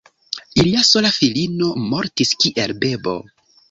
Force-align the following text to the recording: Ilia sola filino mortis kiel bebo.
Ilia 0.63 0.81
sola 0.93 1.13
filino 1.19 1.71
mortis 1.93 2.35
kiel 2.43 2.79
bebo. 2.85 3.19